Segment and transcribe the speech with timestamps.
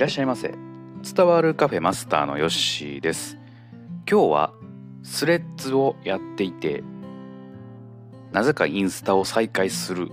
[0.00, 0.54] らっしゃいませ。
[1.14, 3.36] 伝わるカフェマスターのヨッシーです。
[4.10, 4.54] 今日は
[5.02, 6.82] スレッズをやっていて
[8.32, 10.10] なぜかインスタを再開する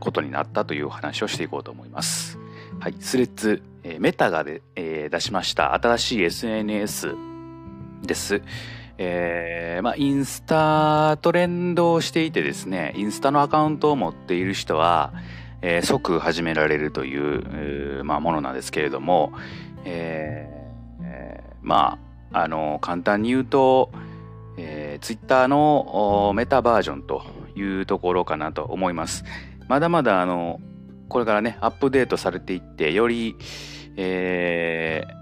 [0.00, 2.38] ことになったという話をしていこうと思います。
[2.80, 5.74] はいスレッズ、えー、メタがで、えー、出しました。
[5.74, 7.14] 新しい SNS
[8.02, 8.42] です。
[8.98, 15.14] えー、まあ、インスタと連動していてですね、インスタのアカウントを持っている人は、
[15.62, 19.32] えー、即始められるという、まあ、ものなんですけれども、
[19.84, 21.98] えー、ま
[22.32, 23.90] あ、あの、簡単に言うと、
[24.56, 27.22] えー、ツイッターのメタバージョンと
[27.56, 29.24] いうところかなと思います。
[29.68, 30.60] まだまだ、あの、
[31.08, 33.36] これからね、アップデートされていって、より、
[33.96, 35.19] えー、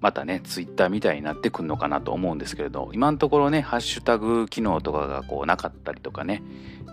[0.00, 6.42] またね、ツイッターみたいになってくるのかなと思うんですけれど、今のところね、ハッシュタグ機能とかがこうなかったりとかね、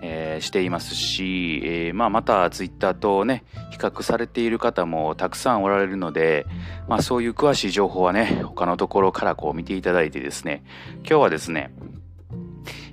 [0.01, 6.45] えー、していますし、えー、まあ、またツイッターとね、比較されている方もたくさんおられるので、
[6.87, 10.63] まあ、そういう詳しい情報はね、他のところからこう見ていただいてですね、
[10.99, 11.71] 今日はですね、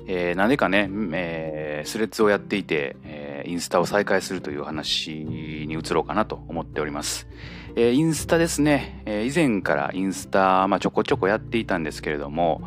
[0.06, 7.28] えー、何かね、えー、スレッズをやっていて、えー、インスタを再開するという話に移ろうかなと思っております。
[7.74, 12.60] えー、インスタですね、えー、以前からインスタ、まあ、ちょこちょこやっていたんですけれども、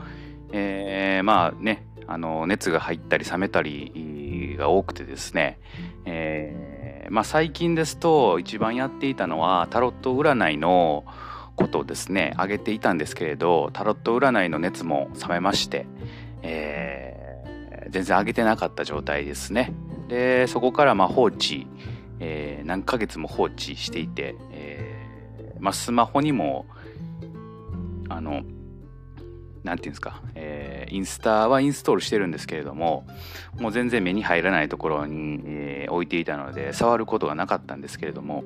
[0.51, 5.59] えー、まあね、あの熱が入ったり冷めたりが多くてですね、
[6.05, 11.05] えー、まあ、最近ですと一番やっていたのはタロット占いの
[11.55, 15.85] ことをですね上げていたんですけれどタロット占いの熱も冷めまして、
[16.41, 19.71] えー、全然上げてなかった状態ですね。
[20.07, 21.67] でそこからま放置、
[22.19, 24.35] えー、何ヶ月も放置していて、
[25.65, 26.67] まあ、スマホにも、
[28.07, 28.43] あの、
[29.63, 33.07] なんていうんですか、えー、インスタはインストールしてるんですけれども、
[33.59, 38.43] もう全然目に入らないところに、えー、置いていたので、触ることがなかったんですけれども、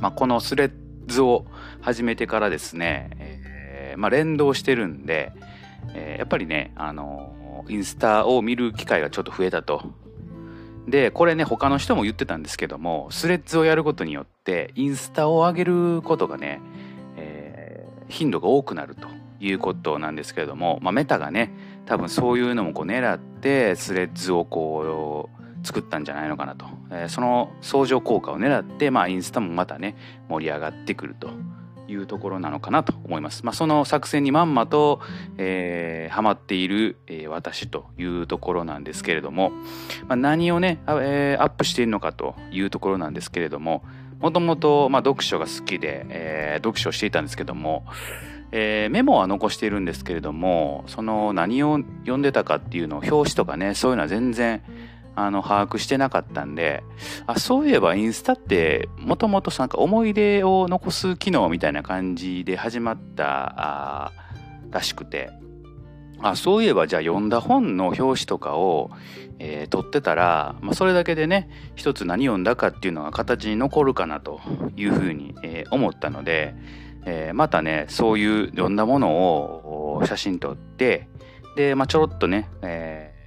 [0.00, 0.72] まあ、このスレッ
[1.06, 1.46] ズを
[1.82, 5.32] 始めてからですね、えー、まあ、連動してるんで、
[5.94, 9.82] えやっぱりね、あのインスタを見る機会がちょっと増えたと。
[10.88, 16.62] でこれね他の人も言ってたんですけどもスレッズをやることによってインスタを上げることがね、
[17.18, 19.06] えー、頻度が多くなると
[19.40, 21.52] いうことなんですけれども、まあ、メタがね
[21.84, 25.28] 多分そういうのもこう狙ってスレッズをこ
[25.62, 29.96] う作ったんじゃないのかなと、えー、その相乗効果を狙って、まあ、インスタもまたね
[30.30, 31.28] 盛り上がってくると
[31.86, 33.44] いうところなのかなと思います。
[33.44, 35.00] まあ、その作戦にまんまと、
[35.36, 39.52] えー、ハマっている、えー、私というところなんですけれども、
[40.06, 43.82] まあ、何をね、えー、アップしているのかというところなんですけれども、
[44.20, 47.84] もともと、読書が好きで、えー、読書をしていたんですけども、
[48.50, 54.62] えー、メモは残しているんですけれども、その何を読んでたかっていうのを表紙とかね、そういうのは全然
[55.18, 56.84] あの、把握してなかったんで、
[57.26, 64.12] あ、そういえばインスタって、もともとなんか思い出を残す機能みたいな感じで始まった
[64.70, 65.30] らしくて、
[66.20, 68.90] あ、そういえばじゃあ読んだ本の表紙とかを、
[69.38, 74.40] えー、撮ってたら、まあ、それだけでね、一つ何読んだかっていうのが形に残るかなと
[74.76, 76.54] いうふうに、えー、思ったので、
[77.04, 81.08] えー、またね、そういう読んだものを写真撮って、
[81.56, 83.18] で、まあ、ちょろっとね、えー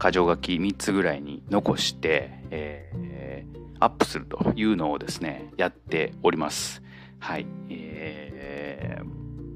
[0.00, 3.44] 箇条書き3つぐらいに残して、え、
[3.80, 6.82] アップするというのをですね、やっております。
[7.18, 7.46] はい。
[7.68, 8.27] えー、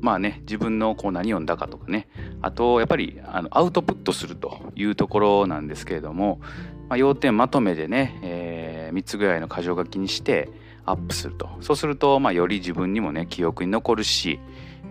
[0.03, 2.09] まあね、自分のこう何読んだかとかね、
[2.43, 6.41] あと、やっぱりあのアウトプットするというところなんですけれども、
[6.89, 10.51] まあ、要点まとめでね、えー、3つぐらいの箇条書きにして
[10.85, 11.51] アップすると。
[11.61, 14.41] そうすると、まあ、より自分にもね、記憶に残るし、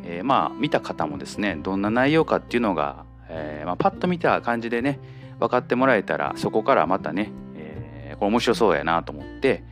[0.06, 4.98] えー、まあ、見た方もですね、どんな内容かっていうのが、えーまあ、パッと見た感じでね、
[5.42, 9.64] 分かってもらえたらそこからまたね、え、これ面白そうやなと思って、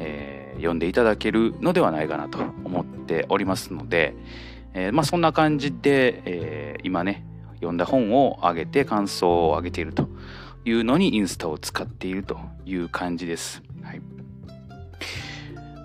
[0.00, 4.14] え、読んでいただけるのではないかなと思っておりますので、
[4.74, 7.24] えー、まあそんな感じで、えー、今ね
[7.56, 10.08] 読んだ本を上げて感想を上げていると
[10.64, 13.62] いうのにインスタを使っているという感じです。
[13.82, 14.00] はい。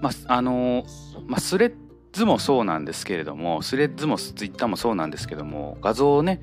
[0.01, 0.85] まあ、あの
[1.27, 1.74] まあ、スレッ
[2.12, 6.41] ズもそうなんですけれども、スレッズもツイッターもそうなんですけども、画像をね、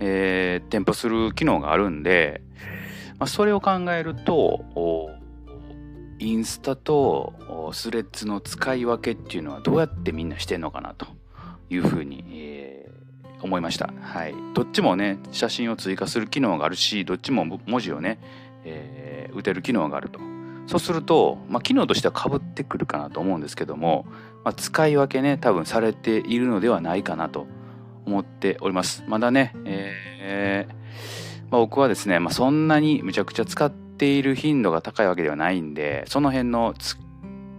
[0.00, 2.42] えー、添付する機能があるんで、
[3.18, 4.64] まあ、それを考えると
[6.18, 11.06] インスタとスレッズの使い分けっていうのはどうやってみんなしてんのかなと
[11.70, 13.92] いうふうに、えー、思いました。
[14.00, 14.34] はい。
[14.54, 18.18] どっちもね、写真を追加する機能があるし、どっちも文字をね、
[18.64, 20.20] えー、打てる機能があると。
[20.66, 24.06] そうすると、まあ、機能としてはかぶってくるかなと思うんですけども、
[24.44, 27.46] まあ、使い分けね、多分されているのではないかなと
[28.04, 29.02] 思っております。
[29.08, 30.72] まだね、えー、
[31.50, 36.74] まあ、僕はですね、まあ、そんなにむちゃくちゃ使っている頻度が高いわけではないんで、その辺の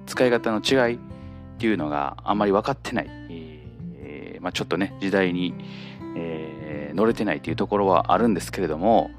[0.06, 1.00] 使い方の違いっ
[1.58, 5.54] ていうのがあんまり分かってない、ー、まあ、ちょっとね時代に、
[6.16, 9.12] えー、乗れてないっていうところはあるんですけれども、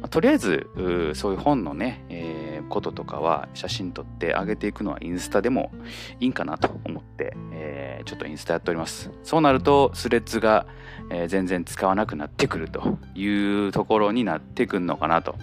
[0.00, 0.68] まあ、とりあえず
[1.14, 5.72] そういう本のね、えー、こととかは写真撮って上げていくのはインスタでも
[6.20, 9.10] いいんかなと思って、えちょっとインスタやっております。
[9.22, 10.66] そうなるとスレッズが、
[11.10, 15.36] え全然使わなくなってくるというところになってくるのかなと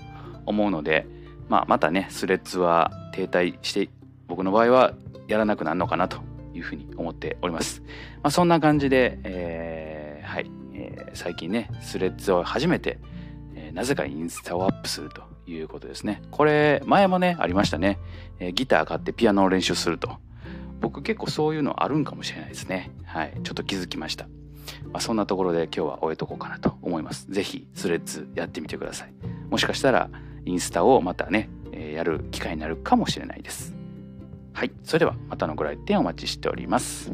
[0.45, 1.07] 思うので、
[1.49, 3.89] まあ、またねスレッズは停滞して
[4.27, 4.93] 僕の場合は
[5.27, 6.21] やらなくなるのかなと
[6.53, 7.81] いうふうに思っております。
[8.23, 12.99] まあ、そんな感じで、えー、はい、えー、最近ね、スレッズを初めて、
[13.55, 16.21] えー、なぜかインスタをアップするということですね。
[16.31, 17.99] これ、前もね、ありましたね。
[18.39, 20.17] えー、ギター買ってピアノを練習すると。
[20.79, 22.91] 僕結構そういうのあるんかもしれないですね。
[23.05, 24.27] はい、ちょっと気づきました。
[24.85, 27.31] まあ、そんなところで今日は終えとこうかなと思います。
[27.31, 29.13] ぜひスレッズやってみてください。
[29.49, 30.09] もしかしたら
[30.45, 33.75] インスタをまたね、えー、やる機会になるかもしれないです。
[34.53, 34.71] はい。
[34.83, 37.11] それではまたのご来店お待ちしております。